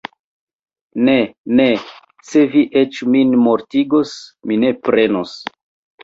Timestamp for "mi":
4.53-4.57